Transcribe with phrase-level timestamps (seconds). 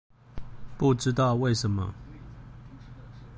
[0.79, 1.93] 不知道為什麼